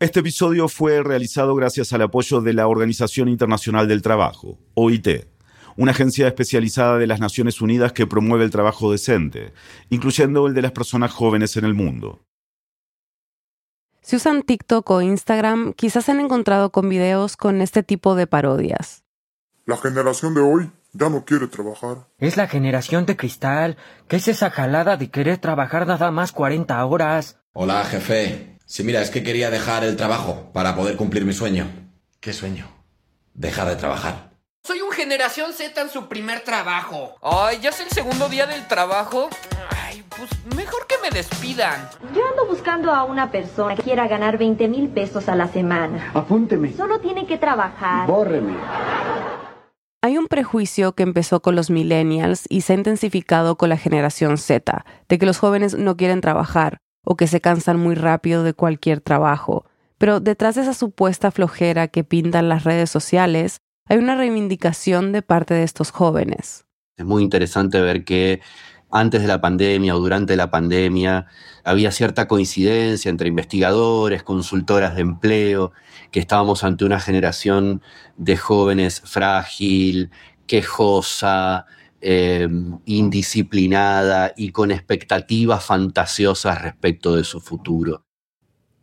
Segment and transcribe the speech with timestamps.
[0.00, 5.26] Este episodio fue realizado gracias al apoyo de la Organización Internacional del Trabajo, OIT,
[5.76, 9.52] una agencia especializada de las Naciones Unidas que promueve el trabajo decente,
[9.90, 12.20] incluyendo el de las personas jóvenes en el mundo.
[14.00, 18.28] Si usan TikTok o Instagram, quizás se han encontrado con videos con este tipo de
[18.28, 19.02] parodias.
[19.66, 22.06] La generación de hoy ya no quiere trabajar.
[22.18, 23.76] Es la generación de cristal.
[24.06, 27.40] ¿Qué es esa jalada de querer trabajar nada más 40 horas?
[27.52, 28.57] Hola, jefe.
[28.70, 31.66] Sí, mira, es que quería dejar el trabajo para poder cumplir mi sueño.
[32.20, 32.66] ¿Qué sueño?
[33.32, 34.32] Dejar de trabajar.
[34.62, 37.14] Soy un generación Z en su primer trabajo.
[37.22, 39.30] Ay, ya es el segundo día del trabajo.
[39.70, 41.88] Ay, pues mejor que me despidan.
[42.14, 46.10] Yo ando buscando a una persona que quiera ganar 20 mil pesos a la semana.
[46.12, 46.74] Apúnteme.
[46.74, 48.06] Solo tiene que trabajar.
[48.06, 48.54] Bórreme.
[50.02, 54.36] Hay un prejuicio que empezó con los millennials y se ha intensificado con la generación
[54.36, 58.54] Z, de que los jóvenes no quieren trabajar o que se cansan muy rápido de
[58.54, 59.64] cualquier trabajo.
[59.98, 65.22] Pero detrás de esa supuesta flojera que pintan las redes sociales, hay una reivindicación de
[65.22, 66.66] parte de estos jóvenes.
[66.96, 68.40] Es muy interesante ver que
[68.90, 71.26] antes de la pandemia o durante la pandemia
[71.64, 75.72] había cierta coincidencia entre investigadores, consultoras de empleo,
[76.10, 77.82] que estábamos ante una generación
[78.16, 80.10] de jóvenes frágil,
[80.46, 81.66] quejosa,
[82.00, 82.48] eh,
[82.84, 88.04] indisciplinada y con expectativas fantasiosas respecto de su futuro.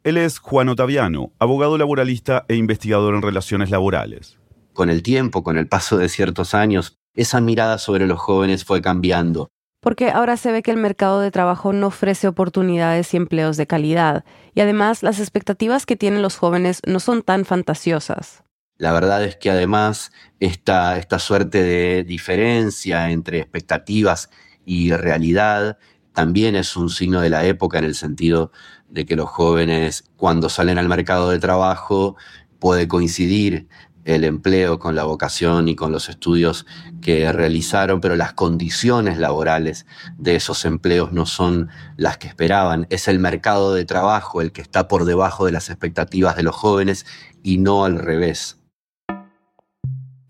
[0.04, 4.38] Él es Juan Otaviano, abogado laboralista e investigador en relaciones laborales.
[4.74, 8.82] Con el tiempo, con el paso de ciertos años, esa mirada sobre los jóvenes fue
[8.82, 9.50] cambiando.
[9.80, 13.68] Porque ahora se ve que el mercado de trabajo no ofrece oportunidades y empleos de
[13.68, 18.45] calidad, y además las expectativas que tienen los jóvenes no son tan fantasiosas.
[18.78, 24.30] La verdad es que además esta, esta suerte de diferencia entre expectativas
[24.66, 25.78] y realidad
[26.12, 28.52] también es un signo de la época en el sentido
[28.90, 32.18] de que los jóvenes cuando salen al mercado de trabajo
[32.60, 33.68] puede coincidir
[34.04, 36.66] el empleo con la vocación y con los estudios
[37.02, 39.86] que realizaron, pero las condiciones laborales
[40.18, 42.88] de esos empleos no son las que esperaban.
[42.90, 46.56] Es el mercado de trabajo el que está por debajo de las expectativas de los
[46.56, 47.06] jóvenes
[47.42, 48.60] y no al revés.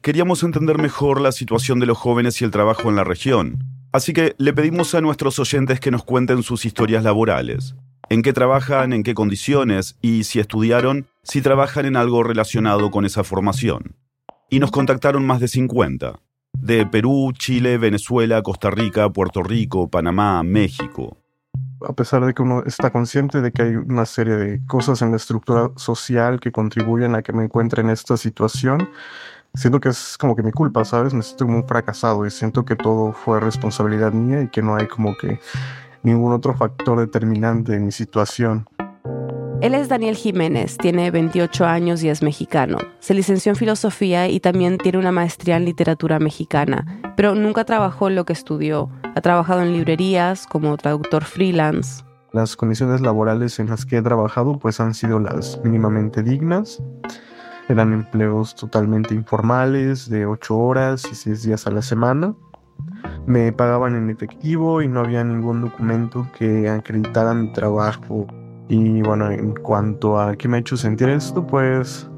[0.06, 4.14] Queríamos entender mejor la situación de los jóvenes y el trabajo en la región, así
[4.14, 7.74] que le pedimos a nuestros oyentes que nos cuenten sus historias laborales
[8.10, 13.04] en qué trabajan, en qué condiciones y si estudiaron, si trabajan en algo relacionado con
[13.04, 13.96] esa formación.
[14.52, 16.20] Y nos contactaron más de 50,
[16.54, 21.18] de Perú, Chile, Venezuela, Costa Rica, Puerto Rico, Panamá, México.
[21.82, 25.10] A pesar de que uno está consciente de que hay una serie de cosas en
[25.10, 28.88] la estructura social que contribuyen a que me encuentre en esta situación,
[29.56, 31.14] siento que es como que mi culpa, ¿sabes?
[31.14, 34.76] Me siento como un fracasado y siento que todo fue responsabilidad mía y que no
[34.76, 35.40] hay como que
[36.04, 38.68] ningún otro factor determinante en mi situación.
[39.62, 42.78] Él es Daniel Jiménez, tiene 28 años y es mexicano.
[43.00, 48.10] Se licenció en filosofía y también tiene una maestría en literatura mexicana, pero nunca trabajó
[48.10, 48.90] en lo que estudió.
[49.16, 52.04] Ha trabajado en librerías como traductor freelance.
[52.34, 56.84] Las condiciones laborales en las que he trabajado pues han sido las mínimamente dignas.
[57.68, 62.34] Eran empleos totalmente informales de 8 horas y 6 días a la semana.
[63.26, 68.28] Me pagaban en efectivo y no había ningún documento que acreditara mi trabajo.
[68.68, 72.10] Y bueno, en cuanto a qué me ha hecho sentir esto, pues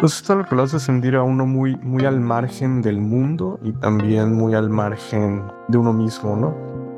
[0.00, 3.60] pues esto lo que lo hace sentir a uno muy, muy al margen del mundo
[3.62, 6.89] y también muy al margen de uno mismo, ¿no?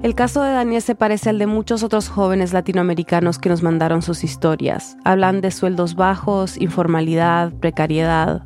[0.00, 4.00] El caso de Daniel se parece al de muchos otros jóvenes latinoamericanos que nos mandaron
[4.00, 4.96] sus historias.
[5.04, 8.42] Hablan de sueldos bajos, informalidad, precariedad.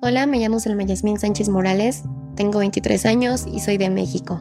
[0.00, 2.04] Hola, me llamo Selma Yasmín Sánchez Morales,
[2.34, 4.40] tengo 23 años y soy de México.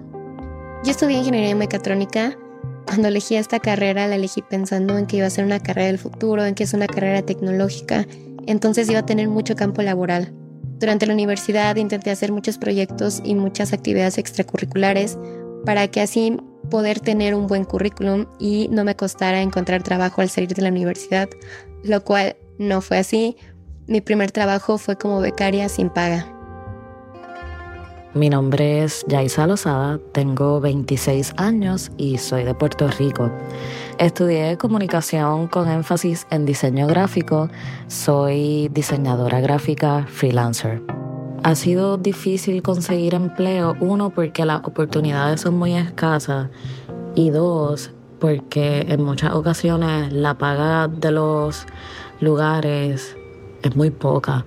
[0.86, 2.38] Yo estudié ingeniería mecatrónica.
[2.86, 6.00] Cuando elegí esta carrera la elegí pensando en que iba a ser una carrera del
[6.00, 8.08] futuro, en que es una carrera tecnológica,
[8.48, 10.34] entonces iba a tener mucho campo laboral.
[10.80, 15.18] Durante la universidad intenté hacer muchos proyectos y muchas actividades extracurriculares
[15.66, 16.38] para que así
[16.70, 20.70] poder tener un buen currículum y no me costara encontrar trabajo al salir de la
[20.70, 21.30] universidad,
[21.84, 23.38] lo cual no fue así.
[23.88, 26.28] Mi primer trabajo fue como becaria sin paga.
[28.16, 33.32] Mi nombre es Yaisa Lozada, tengo 26 años y soy de Puerto Rico.
[34.00, 37.50] Estudié comunicación con énfasis en diseño gráfico,
[37.88, 40.82] soy diseñadora gráfica freelancer.
[41.44, 46.50] Ha sido difícil conseguir empleo, uno porque las oportunidades son muy escasas
[47.16, 51.66] y dos porque en muchas ocasiones la paga de los
[52.20, 53.16] lugares
[53.64, 54.46] es muy poca.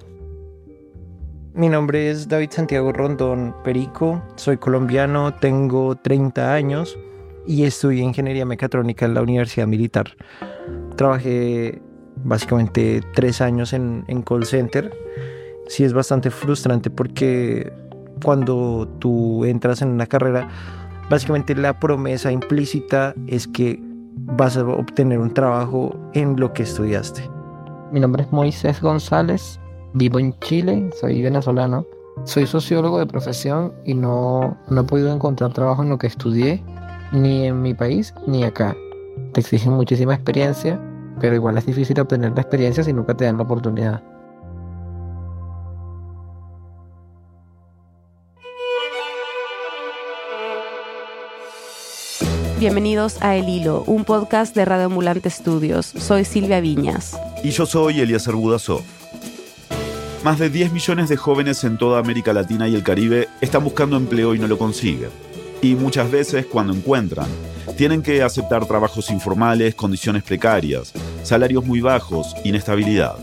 [1.54, 6.98] Mi nombre es David Santiago Rondón Perico, soy colombiano, tengo 30 años
[7.46, 10.16] y estudié ingeniería mecatrónica en la Universidad Militar.
[10.96, 11.82] Trabajé
[12.24, 14.92] básicamente tres años en, en call center,
[15.66, 17.72] sí es bastante frustrante porque
[18.22, 20.48] cuando tú entras en una carrera,
[21.10, 23.80] básicamente la promesa implícita es que
[24.14, 27.28] vas a obtener un trabajo en lo que estudiaste.
[27.90, 29.60] Mi nombre es Moisés González,
[29.94, 31.86] vivo en Chile, soy venezolano.
[32.24, 36.62] Soy sociólogo de profesión y no, no he podido encontrar trabajo en lo que estudié,
[37.10, 38.76] ni en mi país ni acá.
[39.32, 40.80] Te exigen muchísima experiencia,
[41.20, 44.02] pero igual es difícil obtener la experiencia si nunca te dan la oportunidad.
[52.62, 55.84] Bienvenidos a El Hilo, un podcast de Radio Ambulante Estudios.
[55.84, 57.18] Soy Silvia Viñas.
[57.42, 58.82] Y yo soy Eliezer Budasov.
[60.22, 63.96] Más de 10 millones de jóvenes en toda América Latina y el Caribe están buscando
[63.96, 65.10] empleo y no lo consiguen.
[65.60, 67.26] Y muchas veces, cuando encuentran,
[67.76, 70.92] tienen que aceptar trabajos informales, condiciones precarias,
[71.24, 73.16] salarios muy bajos, inestabilidad.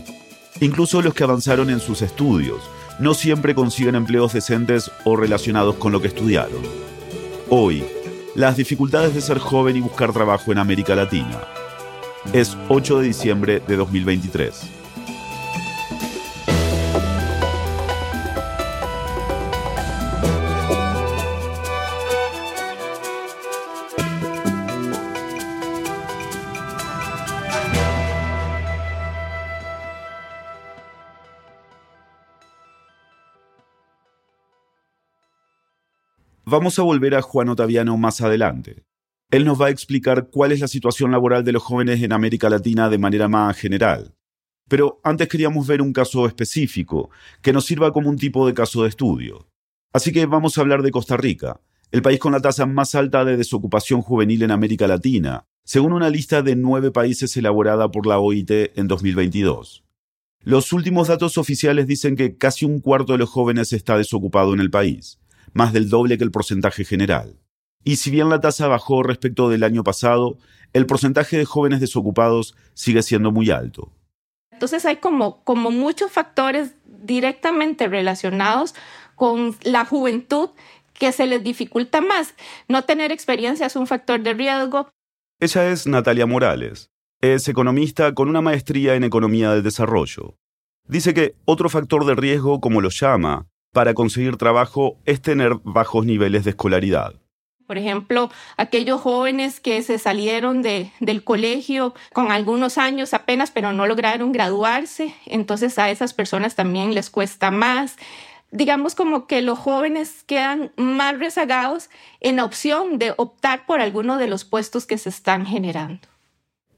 [0.60, 2.60] Incluso los que avanzaron en sus estudios
[2.98, 6.60] no siempre consiguen empleos decentes o relacionados con lo que estudiaron.
[7.48, 7.82] Hoy,
[8.34, 11.40] las dificultades de ser joven y buscar trabajo en América Latina.
[12.32, 14.79] Es 8 de diciembre de 2023.
[36.50, 38.82] Vamos a volver a Juan Otaviano más adelante.
[39.30, 42.50] Él nos va a explicar cuál es la situación laboral de los jóvenes en América
[42.50, 44.16] Latina de manera más general.
[44.68, 47.10] Pero antes queríamos ver un caso específico,
[47.40, 49.46] que nos sirva como un tipo de caso de estudio.
[49.92, 51.60] Así que vamos a hablar de Costa Rica,
[51.92, 56.10] el país con la tasa más alta de desocupación juvenil en América Latina, según una
[56.10, 59.84] lista de nueve países elaborada por la OIT en 2022.
[60.42, 64.58] Los últimos datos oficiales dicen que casi un cuarto de los jóvenes está desocupado en
[64.58, 65.19] el país
[65.52, 67.36] más del doble que el porcentaje general.
[67.84, 70.36] Y si bien la tasa bajó respecto del año pasado,
[70.72, 73.90] el porcentaje de jóvenes desocupados sigue siendo muy alto.
[74.52, 78.74] Entonces hay como, como muchos factores directamente relacionados
[79.14, 80.50] con la juventud
[80.92, 82.34] que se les dificulta más.
[82.68, 84.90] No tener experiencia es un factor de riesgo.
[85.40, 86.90] Ella es Natalia Morales.
[87.22, 90.36] Es economista con una maestría en economía del desarrollo.
[90.86, 96.04] Dice que otro factor de riesgo, como lo llama, para conseguir trabajo es tener bajos
[96.04, 97.14] niveles de escolaridad.
[97.66, 103.72] Por ejemplo, aquellos jóvenes que se salieron de, del colegio con algunos años apenas, pero
[103.72, 107.96] no lograron graduarse, entonces a esas personas también les cuesta más.
[108.50, 114.18] Digamos como que los jóvenes quedan más rezagados en la opción de optar por alguno
[114.18, 116.08] de los puestos que se están generando.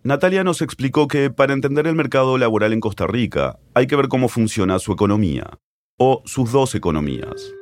[0.02, 4.08] Natalia nos explicó que para entender el mercado laboral en Costa Rica hay que ver
[4.08, 5.58] cómo funciona su economía
[5.96, 7.52] o sus dos economías.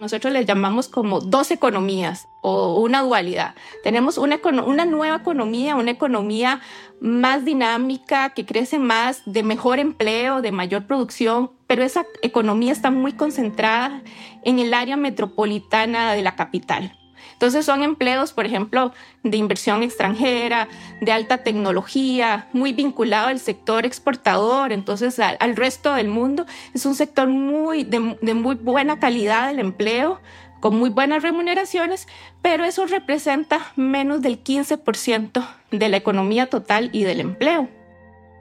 [0.00, 3.54] Nosotros les llamamos como dos economías o una dualidad.
[3.84, 6.60] Tenemos una, una nueva economía, una economía
[7.00, 12.90] más dinámica, que crece más, de mejor empleo, de mayor producción, pero esa economía está
[12.90, 14.02] muy concentrada
[14.44, 16.98] en el área metropolitana de la capital.
[17.42, 18.92] Entonces son empleos, por ejemplo,
[19.24, 20.68] de inversión extranjera,
[21.00, 26.46] de alta tecnología, muy vinculado al sector exportador, entonces al, resto del mundo.
[26.72, 30.20] Es un sector muy, de, muy buena calidad del empleo,
[30.60, 32.06] con muy buenas remuneraciones,
[32.42, 37.68] pero eso representa menos del 15% de la economía total y del empleo.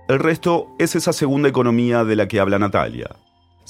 [0.10, 3.10] El resto es esa segunda economía de la que habla Natalia,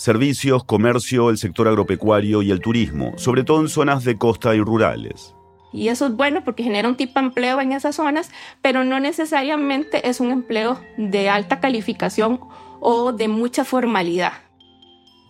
[0.01, 4.59] servicios, comercio, el sector agropecuario y el turismo, sobre todo en zonas de costa y
[4.59, 5.35] rurales.
[5.71, 8.31] Y eso es bueno porque genera un tipo de empleo en esas zonas,
[8.63, 12.39] pero no necesariamente es un empleo de alta calificación
[12.79, 14.33] o de mucha formalidad.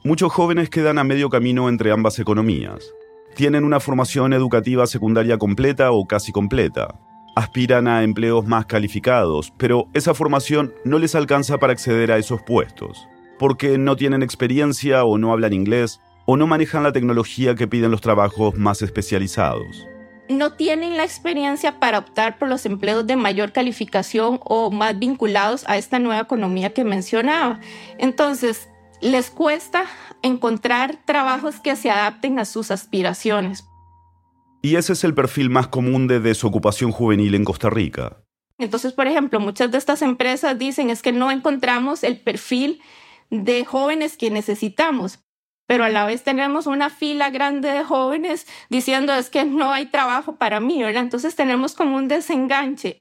[0.06, 2.94] Muchos jóvenes quedan a medio camino entre ambas economías.
[3.36, 6.98] Tienen una formación educativa secundaria completa o casi completa.
[7.36, 12.42] Aspiran a empleos más calificados, pero esa formación no les alcanza para acceder a esos
[12.42, 13.10] puestos
[13.42, 17.90] porque no tienen experiencia o no hablan inglés o no manejan la tecnología que piden
[17.90, 19.88] los trabajos más especializados.
[20.30, 25.64] No tienen la experiencia para optar por los empleos de mayor calificación o más vinculados
[25.68, 27.60] a esta nueva economía que mencionaba.
[27.98, 28.70] Entonces,
[29.02, 29.86] les cuesta
[30.22, 33.66] encontrar trabajos que se adapten a sus aspiraciones.
[34.62, 38.18] Y ese es el perfil más común de desocupación juvenil en Costa Rica.
[38.60, 42.80] Entonces, por ejemplo, muchas de estas empresas dicen es que no encontramos el perfil
[43.32, 45.20] de jóvenes que necesitamos.
[45.68, 49.86] Pero a la vez tenemos una fila grande de jóvenes diciendo es que no hay
[49.86, 50.84] trabajo para mí.
[50.84, 53.00] Entonces tenemos como un desenganche.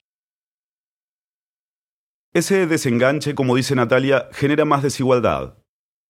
[2.32, 5.58] Ese desenganche, como dice Natalia, genera más desigualdad.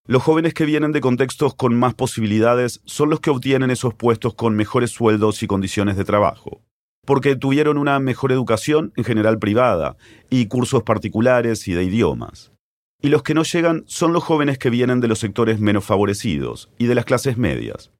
[0.06, 4.34] Los jóvenes que vienen de contextos con más posibilidades son los que obtienen esos puestos
[4.34, 6.62] con mejores sueldos y condiciones de trabajo,
[7.06, 9.96] porque tuvieron una mejor educación, en general privada,
[10.28, 12.52] y cursos particulares y de idiomas.
[13.02, 16.70] Y los que no llegan son los jóvenes que vienen de los sectores menos favorecidos
[16.78, 17.90] y de las clases medias.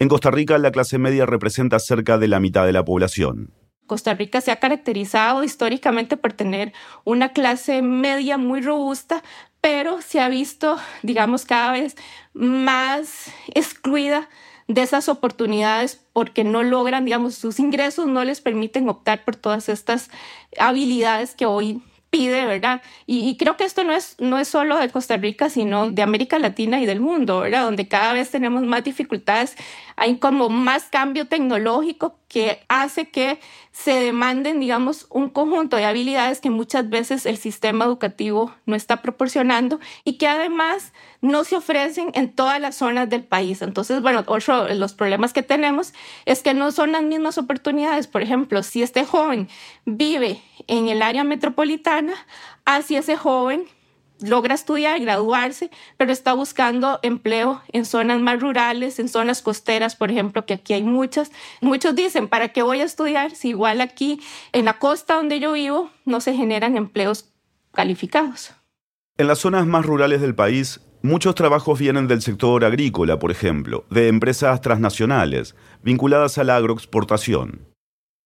[0.00, 3.52] En Costa Rica la clase media representa cerca de la mitad de la población.
[3.86, 6.72] Costa Rica se ha caracterizado históricamente por tener
[7.04, 9.22] una clase media muy robusta,
[9.60, 11.96] pero se ha visto, digamos, cada vez
[12.34, 14.28] más excluida
[14.68, 19.68] de esas oportunidades porque no logran, digamos, sus ingresos no les permiten optar por todas
[19.68, 20.10] estas
[20.58, 22.82] habilidades que hoy pide, ¿verdad?
[23.06, 26.38] Y, creo que esto no es, no es solo de Costa Rica, sino de América
[26.38, 27.64] Latina y del mundo, ¿verdad?
[27.64, 29.56] Donde cada vez tenemos más dificultades,
[29.96, 33.40] hay como más cambio tecnológico que hace que
[33.72, 39.00] se demanden, digamos, un conjunto de habilidades que muchas veces el sistema educativo no está
[39.00, 40.92] proporcionando y que además
[41.22, 43.62] no se ofrecen en todas las zonas del país.
[43.62, 45.94] Entonces, bueno, otro de los problemas que tenemos
[46.26, 48.06] es que no son las mismas oportunidades.
[48.06, 49.48] Por ejemplo, si este joven
[49.86, 52.12] vive en el área metropolitana,
[52.66, 53.64] así ese joven
[54.20, 60.10] logra estudiar, graduarse, pero está buscando empleo en zonas más rurales, en zonas costeras, por
[60.10, 61.30] ejemplo, que aquí hay muchas.
[61.60, 64.20] Muchos dicen, ¿para qué voy a estudiar si igual aquí
[64.52, 67.30] en la costa donde yo vivo no se generan empleos
[67.72, 68.52] calificados?
[69.16, 73.84] En las zonas más rurales del país, muchos trabajos vienen del sector agrícola, por ejemplo,
[73.90, 77.66] de empresas transnacionales, vinculadas a la agroexportación.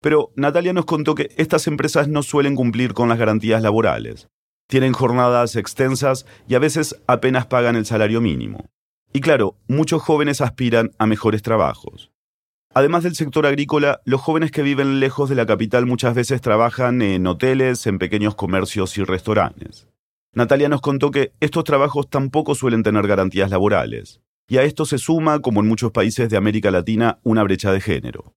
[0.03, 4.29] Pero Natalia nos contó que estas empresas no suelen cumplir con las garantías laborales.
[4.73, 8.71] Tienen jornadas extensas y a veces apenas pagan el salario mínimo.
[9.13, 12.11] Y claro, muchos jóvenes aspiran a mejores trabajos.
[12.73, 17.03] Además del sector agrícola, los jóvenes que viven lejos de la capital muchas veces trabajan
[17.03, 19.89] en hoteles, en pequeños comercios y restaurantes.
[20.33, 24.97] Natalia nos contó que estos trabajos tampoco suelen tener garantías laborales, y a esto se
[24.97, 28.33] suma, como en muchos países de América Latina, una brecha de género.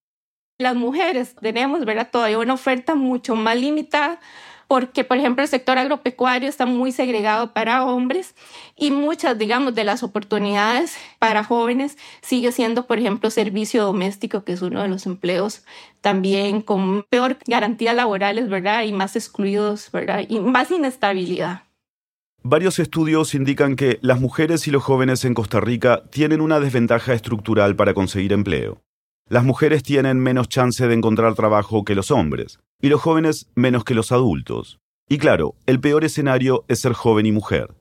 [0.58, 2.10] Las mujeres tenemos ¿verdad?
[2.12, 4.20] todavía una oferta mucho más limitada
[4.68, 8.34] porque, por ejemplo, el sector agropecuario está muy segregado para hombres
[8.76, 14.52] y muchas, digamos, de las oportunidades para jóvenes sigue siendo, por ejemplo, servicio doméstico, que
[14.52, 15.62] es uno de los empleos
[16.00, 18.84] también con peor garantías laborales, ¿verdad?
[18.84, 20.24] Y más excluidos, ¿verdad?
[20.28, 21.62] Y más inestabilidad.
[22.42, 27.12] Varios estudios indican que las mujeres y los jóvenes en Costa Rica tienen una desventaja
[27.12, 28.82] estructural para conseguir empleo.
[29.28, 33.84] Las mujeres tienen menos chance de encontrar trabajo que los hombres, y los jóvenes menos
[33.84, 34.78] que los adultos.
[35.08, 37.74] Y claro, el peor escenario es ser joven y mujer.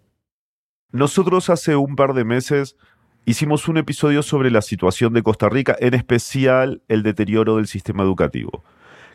[0.91, 2.77] Nosotros hace un par de meses
[3.25, 8.03] hicimos un episodio sobre la situación de Costa Rica, en especial el deterioro del sistema
[8.03, 8.63] educativo,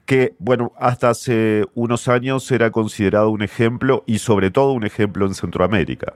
[0.04, 5.26] que, bueno, hasta hace unos años era considerado un ejemplo y sobre todo un ejemplo
[5.26, 6.14] en Centroamérica.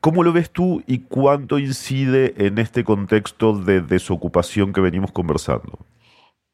[0.00, 5.80] ¿Cómo lo ves tú y cuánto incide en este contexto de desocupación que venimos conversando?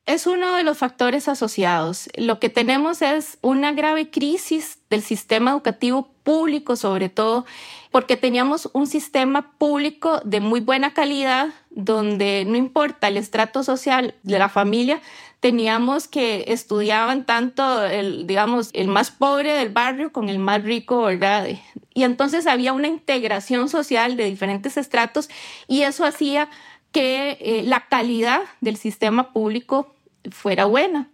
[0.07, 2.11] Es uno de los factores asociados.
[2.17, 7.47] Lo que tenemos es una grave crisis del sistema educativo público, sobre todo,
[7.91, 14.15] porque teníamos un sistema público de muy buena calidad, donde no importa el estrato social
[14.25, 15.01] de la familia,
[15.41, 21.03] teníamos que estudiaban tanto el, digamos, el más pobre del barrio con el más rico,
[21.03, 21.49] ¿verdad?
[21.95, 25.31] Y entonces había una integración social de diferentes estratos
[25.67, 26.51] y eso hacía
[26.93, 29.94] que eh, la calidad del sistema público
[30.31, 31.13] fuera buena.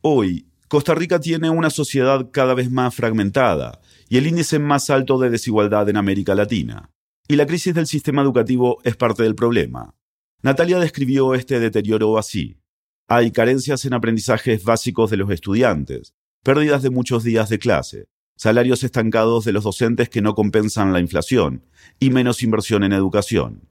[0.00, 5.18] Hoy, Costa Rica tiene una sociedad cada vez más fragmentada y el índice más alto
[5.18, 6.90] de desigualdad en América Latina.
[7.26, 9.94] Y la crisis del sistema educativo es parte del problema.
[10.42, 12.60] Natalia describió este deterioro así.
[13.08, 18.84] Hay carencias en aprendizajes básicos de los estudiantes, pérdidas de muchos días de clase, salarios
[18.84, 21.64] estancados de los docentes que no compensan la inflación
[21.98, 23.67] y menos inversión en educación.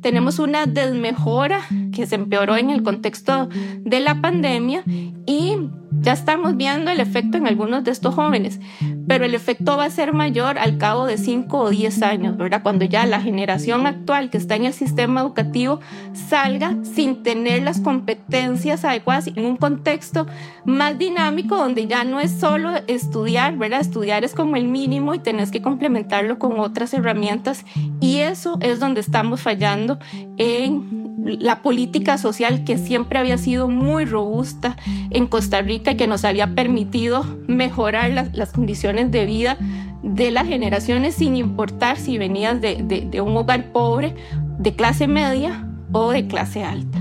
[0.00, 1.60] Tenemos una desmejora
[1.92, 3.48] que se empeoró en el contexto
[3.80, 4.82] de la pandemia
[5.26, 5.56] y
[5.92, 8.60] ya estamos viendo el efecto en algunos de estos jóvenes,
[9.08, 12.62] pero el efecto va a ser mayor al cabo de 5 o 10 años, ¿verdad?
[12.62, 15.80] Cuando ya la generación actual que está en el sistema educativo
[16.12, 20.26] salga sin tener las competencias adecuadas en un contexto
[20.64, 23.80] más dinámico donde ya no es solo estudiar, ¿verdad?
[23.80, 27.64] Estudiar es como el mínimo y tenés que complementarlo con otras herramientas
[28.00, 29.98] y eso es donde estamos fallando
[30.36, 34.76] en la política social que siempre había sido muy robusta
[35.10, 39.56] en Costa Rica que nos había permitido mejorar las, condiciones de vida
[40.02, 44.14] de las generaciones sin importar si venías de un hogar pobre,
[44.58, 46.98] de clase media o de clase alta.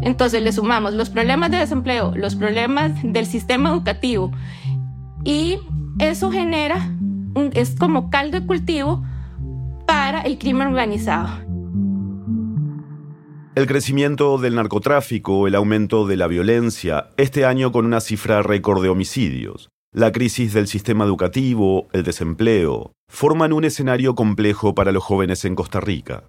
[0.00, 4.30] Entonces le sumamos los problemas de desempleo, los problemas del sistema educativo
[5.24, 5.58] y
[5.98, 6.90] eso genera,
[7.52, 9.02] es como caldo de cultivo
[9.86, 11.47] para el crimen organizado.
[13.58, 18.80] El crecimiento del narcotráfico, el aumento de la violencia, este año con una cifra récord
[18.80, 25.02] de homicidios, la crisis del sistema educativo, el desempleo, forman un escenario complejo para los
[25.02, 26.22] jóvenes en Costa Rica.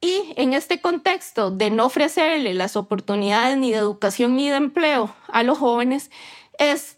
[0.00, 5.14] Y en este contexto de no ofrecerle las oportunidades ni de educación ni de empleo
[5.28, 6.10] a los jóvenes,
[6.58, 6.96] es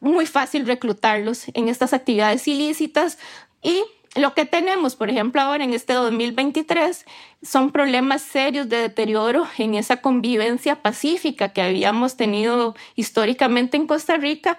[0.00, 3.18] muy fácil reclutarlos en estas actividades ilícitas
[3.62, 3.84] y
[4.14, 7.06] lo que tenemos, por ejemplo, ahora en este 2023
[7.42, 14.16] son problemas serios de deterioro en esa convivencia pacífica que habíamos tenido históricamente en Costa
[14.18, 14.58] Rica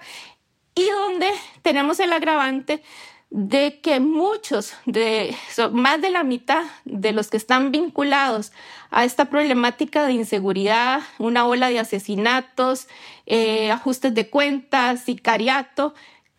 [0.74, 1.30] y donde
[1.62, 2.82] tenemos el agravante
[3.30, 5.34] de que muchos, de,
[5.72, 8.52] más de la mitad de los que están vinculados
[8.90, 12.86] a esta problemática de inseguridad, una ola de asesinatos,
[13.26, 15.94] eh, ajustes de cuentas, sicariato,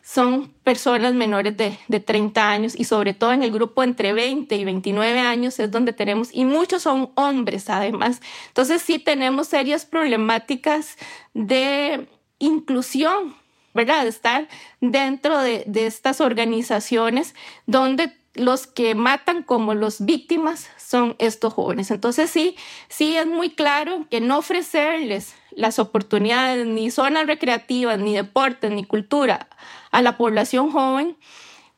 [0.05, 4.55] son personas menores de, de 30 años y sobre todo en el grupo entre 20
[4.55, 8.21] y 29 años es donde tenemos, y muchos son hombres además.
[8.49, 10.97] Entonces sí tenemos serias problemáticas
[11.33, 12.07] de
[12.37, 13.35] inclusión
[13.75, 14.07] ¿verdad?
[14.07, 14.47] Estar
[14.79, 17.35] dentro de, estas organizaciones
[17.67, 21.91] donde los que matan como los víctimas son estos jóvenes.
[21.91, 22.55] Entonces sí,
[22.87, 28.83] sí es muy claro que no ofrecerles las oportunidades, ni zonas recreativas, ni deportes, ni
[28.83, 29.47] cultura
[29.91, 31.17] a la población joven,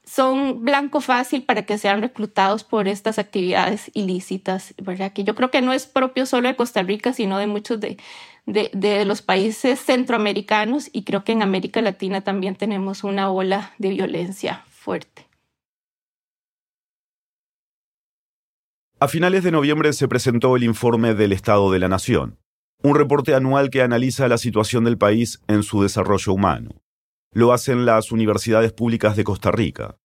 [0.04, 4.74] son blanco fácil para que sean reclutados por estas actividades ilícitas.
[5.14, 7.98] Que yo creo que no es propio solo de Costa Rica, sino de muchos de,
[8.46, 13.90] de, los países centroamericanos y creo que en América Latina también tenemos una ola de
[13.90, 15.28] violencia fuerte.
[19.00, 22.40] A finales de noviembre se presentó el informe del Estado de la Nación,
[22.84, 26.72] un reporte anual que analiza la situación del país en su desarrollo humano.
[27.34, 29.98] Lo hacen las universidades públicas de Costa Rica.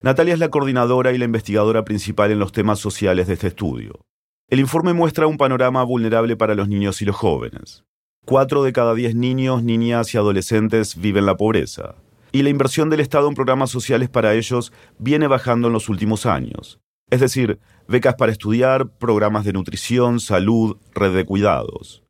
[0.00, 4.00] Natalia es la coordinadora y la investigadora principal en los temas sociales de este estudio.
[4.48, 7.84] El informe muestra un panorama vulnerable para los niños y los jóvenes.
[8.24, 11.96] Cuatro de cada diez niños, niñas y adolescentes viven la pobreza.
[12.30, 16.26] Y la inversión del Estado en programas sociales para ellos viene bajando en los últimos
[16.26, 16.78] años.
[17.10, 22.04] Es decir, becas para estudiar, programas de nutrición, salud, red de cuidados.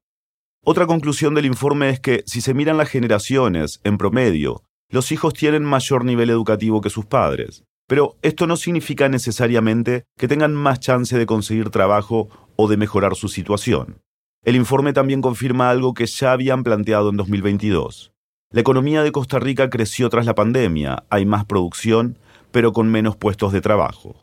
[0.71, 5.33] Otra conclusión del informe es que si se miran las generaciones, en promedio, los hijos
[5.33, 7.65] tienen mayor nivel educativo que sus padres.
[7.87, 13.15] Pero esto no significa necesariamente que tengan más chance de conseguir trabajo o de mejorar
[13.17, 14.03] su situación.
[14.45, 18.13] El informe también confirma algo que ya habían planteado en 2022.
[18.53, 22.19] La economía de Costa Rica creció tras la pandemia, hay más producción,
[22.51, 24.17] pero con menos puestos de trabajo.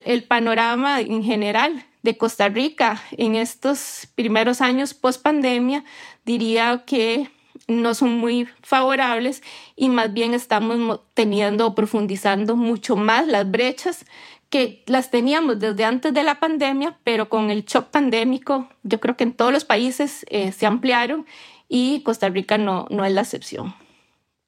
[0.00, 5.84] El panorama en general de Costa Rica en estos primeros años post pandemia
[6.24, 7.30] diría que
[7.68, 9.42] no son muy favorables
[9.76, 14.04] y más bien estamos teniendo o profundizando mucho más las brechas
[14.50, 19.16] que las teníamos desde antes de la pandemia, pero con el shock pandémico, yo creo
[19.16, 21.24] que en todos los países eh, se ampliaron
[21.68, 23.74] y Costa Rica no, no es la excepción.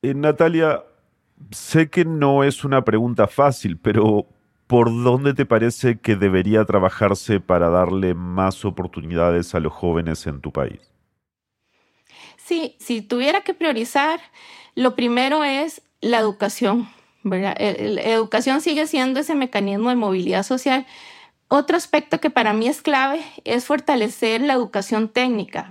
[0.02, 0.84] Eh, Natalia,
[1.50, 4.26] sé que no es una pregunta fácil, pero
[4.66, 10.40] ¿por dónde te parece que debería trabajarse para darle más oportunidades a los jóvenes en
[10.40, 10.80] tu país?
[12.36, 14.20] Sí, si tuviera que priorizar,
[14.74, 16.88] lo primero es la educación
[17.24, 17.54] la
[18.02, 20.86] educación sigue siendo ese mecanismo de movilidad social.
[21.48, 25.70] Otro aspecto que para mí es clave es fortalecer la educación técnica.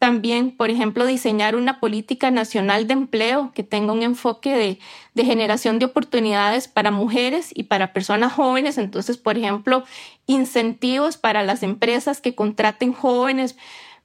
[0.00, 4.78] También, por ejemplo, diseñar una política nacional de empleo que tenga un enfoque
[5.14, 8.78] de, generación de oportunidades para mujeres y para personas jóvenes.
[8.78, 9.84] Entonces, por ejemplo,
[10.26, 13.58] incentivos para las empresas que contraten jóvenes,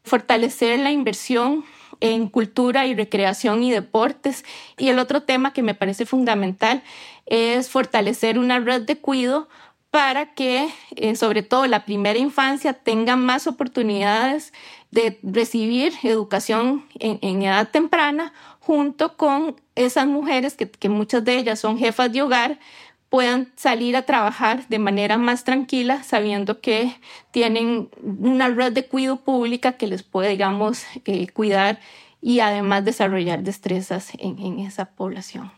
[0.03, 1.63] fortalecer la inversión
[2.01, 4.43] en cultura y recreación y deportes.
[4.77, 6.83] Y el otro tema que me parece fundamental
[7.25, 9.47] es fortalecer una red de cuidado
[9.95, 14.51] para que, eh, sobre todo la primera infancia, tenga más oportunidades
[14.91, 21.77] de recibir educación en, edad temprana, junto con esas mujeres que, muchas de ellas son
[21.77, 22.59] jefas de hogar,
[23.07, 26.93] puedan salir a trabajar de manera más tranquila, sabiendo que
[27.31, 31.79] tienen una red de cuidado pública que les puede, digamos, eh, cuidar
[32.19, 35.53] y además desarrollar destrezas en, en esa población.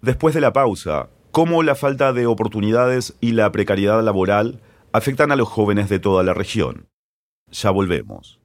[0.00, 4.60] Después de la pausa, ¿cómo la falta de oportunidades y la precariedad laboral
[4.92, 6.88] afectan a los jóvenes de toda la región?
[7.50, 8.38] Ya volvemos.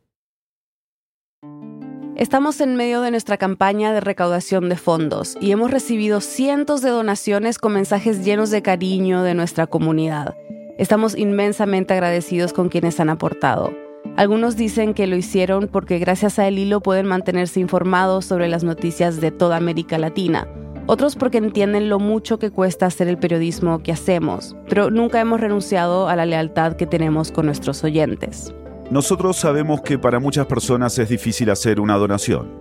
[2.16, 6.90] Estamos en medio de nuestra campaña de recaudación de fondos y hemos recibido cientos de
[6.90, 10.36] donaciones con mensajes llenos de cariño de nuestra comunidad.
[10.80, 13.72] Estamos inmensamente agradecidos con quienes han aportado.
[14.16, 18.64] Algunos dicen que lo hicieron porque gracias a El Hilo pueden mantenerse informados sobre las
[18.64, 20.48] noticias de toda América Latina.
[20.90, 25.42] Otros porque entienden lo mucho que cuesta hacer el periodismo que hacemos, pero nunca hemos
[25.42, 28.54] renunciado a la lealtad que tenemos con nuestros oyentes.
[28.90, 32.58] Nosotros sabemos que para muchas personas es difícil hacer una donación,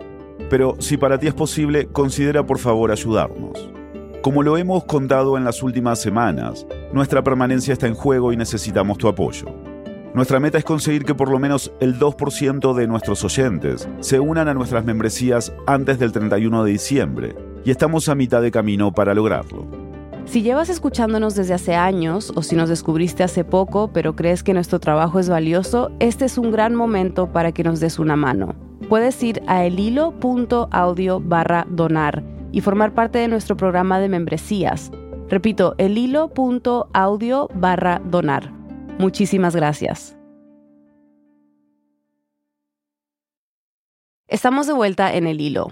[0.50, 3.70] pero si para ti es posible, considera por favor ayudarnos.
[4.22, 8.98] Como lo hemos contado en las últimas semanas, nuestra permanencia está en juego y necesitamos
[8.98, 9.54] tu apoyo.
[10.14, 14.48] Nuestra meta es conseguir que por lo menos el 2% de nuestros oyentes se unan
[14.48, 19.12] a nuestras membresías antes del 31 de diciembre, y estamos a mitad de camino para
[19.12, 19.66] lograrlo.
[20.24, 24.54] Si llevas escuchándonos desde hace años o si nos descubriste hace poco pero crees que
[24.54, 28.54] nuestro trabajo es valioso, este es un gran momento para que nos des una mano.
[28.88, 34.92] Puedes ir a elhilo.audio barra donar y formar parte de nuestro programa de membresías.
[35.28, 38.52] Repito, elhilo.audio barra donar.
[38.98, 40.16] Muchísimas gracias.
[44.28, 45.70] Estamos de vuelta en el hilo.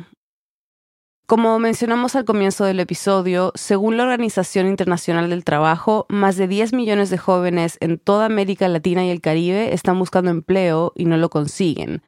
[1.27, 6.75] Como mencionamos al comienzo del episodio, según la Organización Internacional del Trabajo, más de 10
[6.75, 11.17] millones de jóvenes en toda América Latina y el Caribe están buscando empleo y no
[11.17, 12.03] lo consiguen.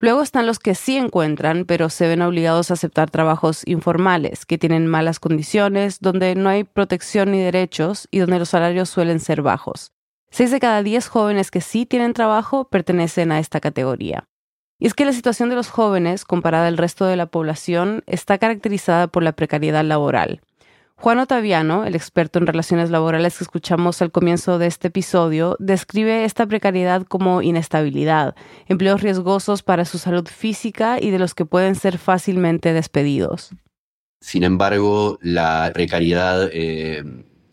[0.00, 4.58] Luego están los que sí encuentran, pero se ven obligados a aceptar trabajos informales, que
[4.58, 9.40] tienen malas condiciones, donde no hay protección ni derechos y donde los salarios suelen ser
[9.40, 9.92] bajos.
[10.30, 14.28] Seis de cada diez jóvenes que sí tienen trabajo pertenecen a esta categoría.
[14.78, 18.38] Y es que la situación de los jóvenes, comparada al resto de la población, está
[18.38, 20.40] caracterizada por la precariedad laboral.
[21.00, 26.24] Juan Otaviano, el experto en relaciones laborales que escuchamos al comienzo de este episodio, describe
[26.24, 28.34] esta precariedad como inestabilidad,
[28.66, 33.50] empleos riesgosos para su salud física y de los que pueden ser fácilmente despedidos.
[34.20, 37.04] Sin embargo, la precariedad eh,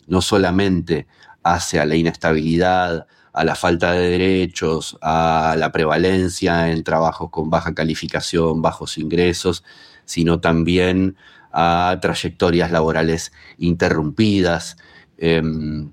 [0.08, 1.06] no solamente
[1.44, 7.50] hace a la inestabilidad, a la falta de derechos, a la prevalencia en trabajos con
[7.50, 9.66] baja calificación, bajos ingresos,
[10.06, 11.18] sino también
[11.52, 14.78] a trayectorias laborales interrumpidas,
[15.18, 15.92] em,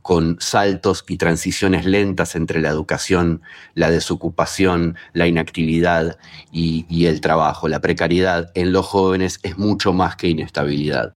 [0.00, 3.42] con saltos y transiciones lentas entre la educación,
[3.74, 6.18] la desocupación, la inactividad
[6.50, 7.68] y, y el trabajo.
[7.68, 11.12] La precariedad en los jóvenes es mucho más que inestabilidad.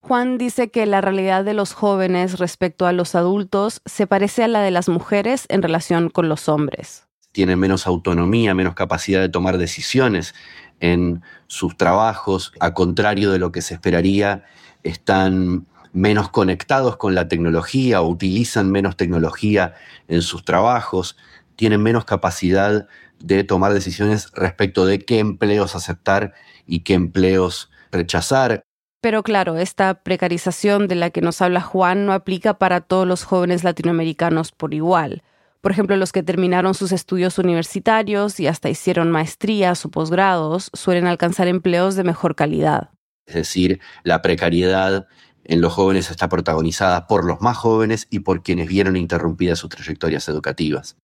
[0.00, 4.48] Juan dice que la realidad de los jóvenes respecto a los adultos se parece a
[4.48, 7.06] la de las mujeres en relación con los hombres.
[7.32, 10.34] Tienen menos autonomía, menos capacidad de tomar decisiones
[10.80, 14.44] en sus trabajos, a contrario de lo que se esperaría,
[14.82, 19.74] están menos conectados con la tecnología o utilizan menos tecnología
[20.06, 21.16] en sus trabajos,
[21.56, 22.86] tienen menos capacidad
[23.18, 26.34] de tomar decisiones respecto de qué empleos aceptar
[26.66, 28.62] y qué empleos rechazar.
[29.00, 33.22] Pero claro, esta precarización de la que nos habla Juan no aplica para todos los
[33.22, 35.22] jóvenes latinoamericanos por igual.
[35.60, 41.06] Por ejemplo, los que terminaron sus estudios universitarios y hasta hicieron maestrías o posgrados suelen
[41.06, 42.90] alcanzar empleos de mejor calidad.
[43.26, 45.06] Es decir, la precariedad
[45.44, 49.70] en los jóvenes está protagonizada por los más jóvenes y por quienes vieron interrumpidas sus
[49.70, 50.96] trayectorias educativas.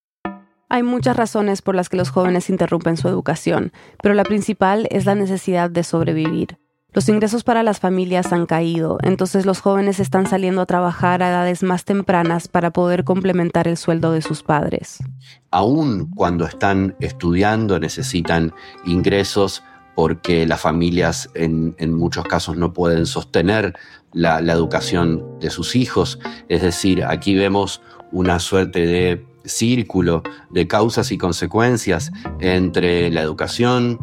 [0.69, 5.05] Hay muchas razones por las que los jóvenes interrumpen su educación, pero la principal es
[5.05, 6.59] la necesidad de sobrevivir.
[6.95, 11.29] Los ingresos para las familias han caído, entonces los jóvenes están saliendo a trabajar a
[11.31, 14.99] edades más tempranas para poder complementar el sueldo de sus padres.
[15.51, 18.55] Aún cuando están estudiando necesitan
[18.85, 19.65] ingresos
[19.97, 23.75] porque las familias en, muchos casos no pueden sostener
[24.13, 26.21] la, la educación de sus hijos.
[26.49, 33.99] Es decir, aquí vemos una suerte de círculo de causas y consecuencias entre la educación,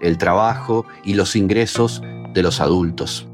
[0.00, 2.02] el trabajo y los ingresos
[2.34, 3.26] de los adultos.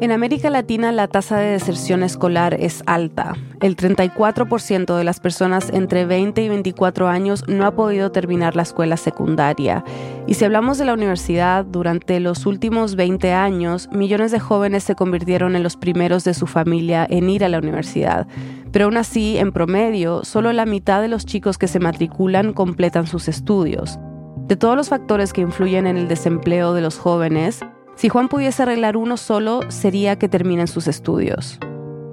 [0.00, 3.34] En América Latina la tasa de deserción escolar es alta.
[3.60, 8.62] El 34% de las personas entre 20 y 24 años no ha podido terminar la
[8.62, 9.84] escuela secundaria.
[10.26, 14.94] Y si hablamos de la universidad, durante los últimos 20 años, millones de jóvenes se
[14.94, 18.26] convirtieron en los primeros de su familia en ir a la universidad.
[18.72, 23.06] Pero aún así, en promedio, solo la mitad de los chicos que se matriculan completan
[23.06, 23.98] sus estudios.
[24.46, 27.60] De todos los factores que influyen en el desempleo de los jóvenes,
[28.00, 31.58] si Juan pudiese arreglar uno solo, sería que terminen sus estudios.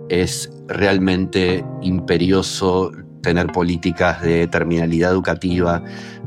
[0.09, 2.91] Es realmente imperioso
[3.23, 5.81] tener políticas de terminalidad educativa,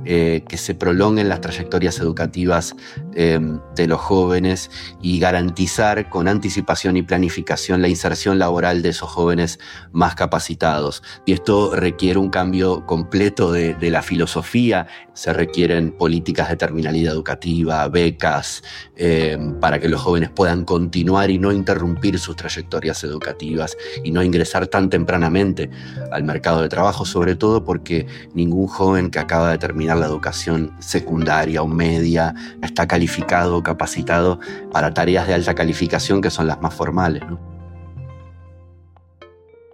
[0.05, 2.75] eh, que se prolonguen las trayectorias educativas
[3.15, 9.09] em, de los jóvenes y garantizar con anticipación y planificación la inserción laboral de esos
[9.09, 9.61] jóvenes
[9.93, 11.03] más capacitados.
[11.25, 14.87] Y esto requiere un cambio completo de, la filosofía.
[15.15, 18.63] Se requieren políticas de terminalidad educativa, becas,
[18.97, 24.23] em, para que los jóvenes puedan continuar y no interrumpir sus trayectorias educativas y no
[24.23, 25.71] ingresar tan tempranamente
[26.13, 30.07] al mercado de trabajo trabajo, sobre todo porque ningún joven que acaba de terminar la
[30.07, 34.38] educación secundaria o media está calificado capacitado
[34.72, 37.22] para tareas de alta calificación que son las más formales.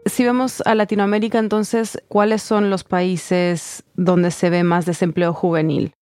[0.06, 5.94] Si vemos a Latinoamérica, entonces, ¿cuáles son los países donde se ve más desempleo juvenil?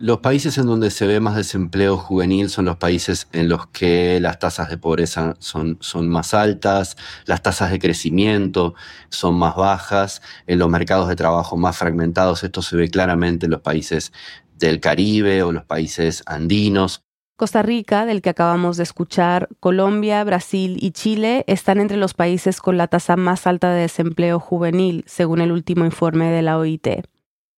[0.00, 4.20] Los países en donde se ve más desempleo juvenil son los países en los que
[4.20, 8.74] las tasas de pobreza son, son, más altas, las tasas de crecimiento
[9.08, 12.44] son más bajas, en los mercados de trabajo más fragmentados.
[12.44, 14.12] Esto se ve claramente en los países
[14.56, 17.02] del Caribe o los países andinos.
[17.36, 22.60] Costa Rica, del que acabamos de escuchar, Colombia, Brasil y Chile están entre los países
[22.60, 26.86] con la tasa más alta de desempleo juvenil, según el último informe de la OIT.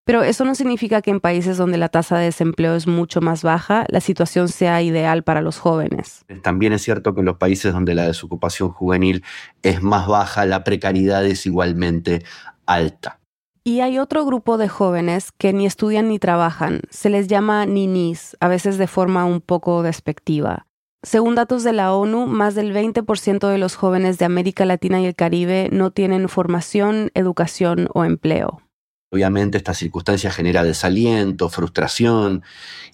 [0.04, 3.42] Pero eso no significa que en países donde la tasa de desempleo es mucho más
[3.42, 6.24] baja, la situación sea ideal para los jóvenes.
[6.42, 9.22] También es cierto que en los países donde la desocupación juvenil
[9.62, 12.24] es más baja, la precariedad es igualmente
[12.66, 13.20] alta.
[13.62, 16.80] Y hay otro grupo de jóvenes que ni estudian ni trabajan.
[16.88, 20.66] Se les llama ninis, a veces de forma un poco despectiva.
[21.02, 25.06] Según datos de la ONU, más del 20% de los jóvenes de América Latina y
[25.06, 28.62] el Caribe no tienen formación, educación o empleo.
[29.12, 32.44] Obviamente esta circunstancia genera desaliento, frustración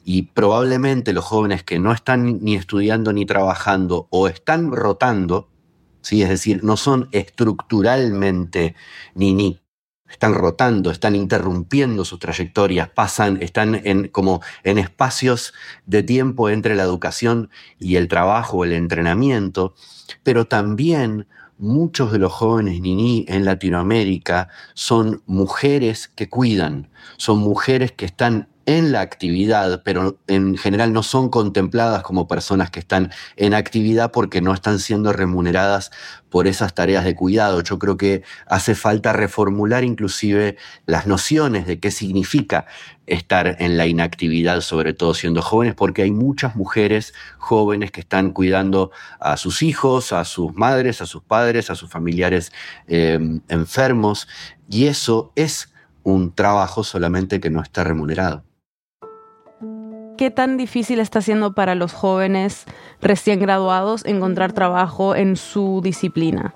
[0.04, 5.50] y probablemente los jóvenes que no están ni estudiando ni trabajando o están rotando,
[6.00, 6.22] ¿sí?
[6.22, 8.74] es decir, no son estructuralmente
[9.14, 9.60] ni ni,
[10.08, 15.52] están rotando, están interrumpiendo sus trayectorias, pasan, están en, como en espacios
[15.84, 19.74] de tiempo entre la educación y el trabajo, el entrenamiento,
[20.22, 21.26] pero también
[21.58, 28.48] muchos de los jóvenes niní en Latinoamérica son mujeres que cuidan, son mujeres que están
[28.66, 34.10] en la actividad, pero en general no son contempladas como personas que están en actividad
[34.10, 35.92] porque no están siendo remuneradas
[36.28, 37.60] por esas tareas de cuidado.
[37.62, 42.66] Yo creo que hace falta reformular inclusive las nociones de qué significa
[43.06, 48.32] estar en la inactividad, sobre todo siendo jóvenes, porque hay muchas mujeres jóvenes que están
[48.32, 52.52] cuidando a sus hijos, a sus madres, a sus padres, a sus familiares
[52.88, 54.26] eh, enfermos,
[54.68, 58.44] y eso es un trabajo solamente que no está remunerado.
[60.16, 62.64] ¿Qué tan difícil está siendo para los jóvenes
[63.02, 66.54] recién graduados encontrar trabajo en su disciplina?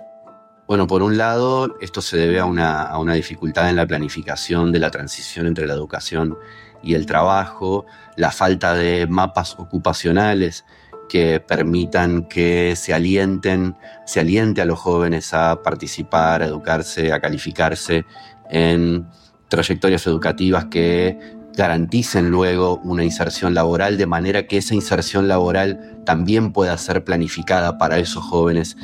[0.66, 4.90] Bueno, por un lado, esto se debe a una, dificultad en la planificación de la
[4.90, 6.38] transición entre la educación
[6.82, 7.84] y el trabajo,
[8.16, 10.64] la falta de mapas ocupacionales
[11.08, 17.20] que permitan que se alienten, se aliente a los jóvenes a participar, a educarse, a
[17.20, 18.06] calificarse
[18.48, 19.06] en
[19.48, 26.52] trayectorias educativas que garanticen luego una inserción laboral de manera que esa inserción laboral también
[26.52, 28.76] pueda ser planificada para esos jóvenes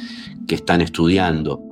[0.47, 1.63] que están estudiando.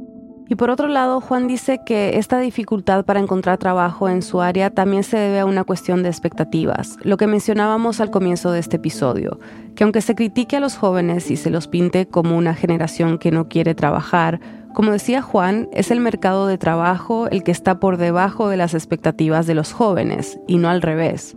[0.47, 4.69] Y por otro lado, Juan dice que esta dificultad para encontrar trabajo en su área
[4.71, 8.77] también se debe a una cuestión de expectativas, lo que mencionábamos al comienzo de este
[8.77, 9.39] episodio,
[9.75, 13.31] que aunque se critique a los jóvenes y se los pinte como una generación que
[13.31, 14.39] no quiere trabajar,
[14.75, 18.75] como decía Juan, es el mercado de trabajo el que está por debajo de las
[18.75, 21.37] expectativas de los jóvenes, y no al revés.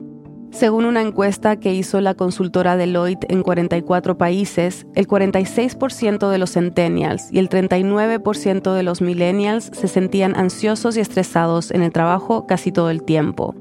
[0.51, 6.53] Según una encuesta que hizo la consultora Deloitte en 44 países, el 46% de los
[6.53, 12.47] centennials y el 39% de los millennials se sentían ansiosos y estresados en el trabajo
[12.47, 13.55] casi todo el tiempo.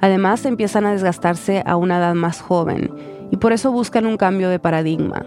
[0.00, 2.90] Además, empiezan a desgastarse a una edad más joven
[3.30, 5.24] y por eso buscan un cambio de paradigma.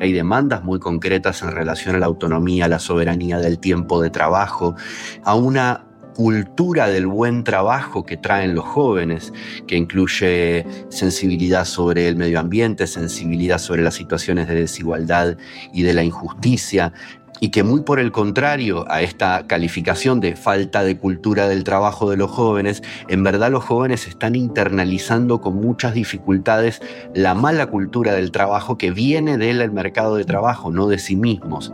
[0.00, 4.10] Hay demandas muy concretas en relación a la autonomía, a la soberanía del tiempo de
[4.10, 4.76] trabajo,
[5.24, 5.84] a una
[6.18, 9.32] cultura del buen trabajo que traen los jóvenes,
[9.68, 15.36] que incluye sensibilidad sobre el medio ambiente, sensibilidad sobre las situaciones de desigualdad
[15.72, 16.92] y de la injusticia,
[17.40, 22.10] y que muy por el contrario a esta calificación de falta de cultura del trabajo
[22.10, 26.80] de los jóvenes, en verdad los jóvenes están internalizando con muchas dificultades
[27.14, 31.72] la mala cultura del trabajo que viene del mercado de trabajo, no de sí mismos.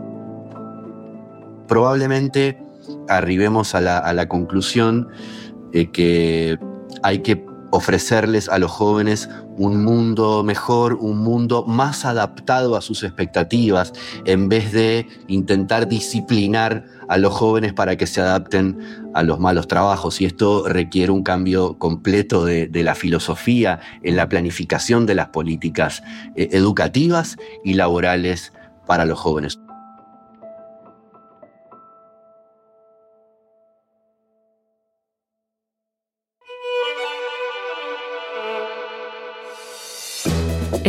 [1.67, 2.59] Probablemente
[3.07, 5.07] arribemos a la, conclusión
[5.71, 6.57] de que
[7.03, 7.43] hay que
[7.75, 13.93] ofrecerles a los jóvenes un mundo mejor, un mundo más adaptado a sus expectativas,
[14.25, 18.79] en vez de intentar disciplinar a los jóvenes para que se adapten
[19.13, 20.21] a los malos trabajos.
[20.21, 26.03] Y esto requiere un cambio completo de, la filosofía en la planificación de las políticas
[26.35, 28.53] eh, educativas y laborales
[28.85, 29.59] para los jóvenes.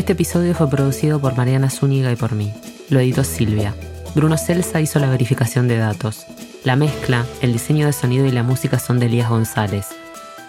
[0.07, 2.53] Este episodio fue producido por Mariana Zúñiga y por mí.
[2.91, 3.75] Lo editó Silvia.
[4.15, 6.27] Bruno Celsa hizo la verificación de datos.
[6.63, 9.89] La mezcla, el diseño de sonido y la música son de Elías González.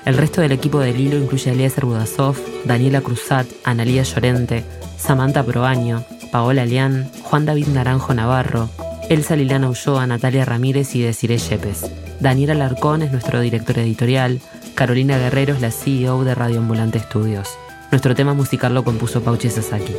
[0.06, 4.64] El resto del equipo del hilo incluye Elías Budasov, Daniela Cruzat, Analía Llorente,
[4.96, 8.70] Samantha Proaño, Paola Leán, Juan David Naranjo Navarro,
[9.10, 11.90] Elsa Lilana Ulloa, Natalia Ramírez y Desiree Yepes.
[12.20, 14.40] Daniela Larcón es nuestro director editorial,
[14.76, 17.58] Carolina Guerrero es la CEO de Radio Ambulante Estudios.
[17.90, 19.96] Nuestro tema musical lo compuso Pauchi Sasaki.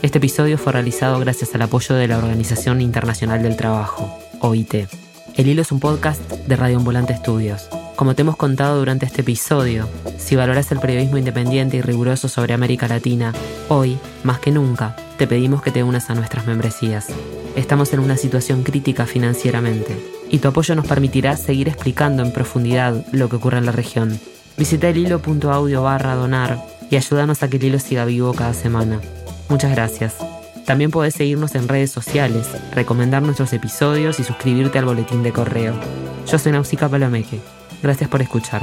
[0.00, 4.88] Este episodio fue realizado gracias al apoyo de la Organización Internacional del Trabajo, OIT.
[5.34, 7.68] El Hilo es un podcast de Radio Ambulante Estudios.
[7.94, 12.54] Como te hemos contado durante este episodio, si valoras el periodismo independiente y riguroso sobre
[12.54, 13.34] América Latina,
[13.68, 17.08] hoy, más que nunca, te pedimos que te unas a nuestras membresías.
[17.54, 19.94] Estamos en una situación crítica financieramente
[20.30, 24.18] y tu apoyo nos permitirá seguir explicando en profundidad lo que ocurre en la región.
[24.56, 29.00] Visita el hilo.audio barra donar y ayúdanos a que el hilo siga vivo cada semana.
[29.48, 30.16] Muchas gracias.
[30.64, 35.74] También puedes seguirnos en redes sociales, recomendar nuestros episodios y suscribirte al boletín de correo.
[36.26, 37.40] Yo soy Nausica Palomeque.
[37.82, 38.62] Gracias por escuchar.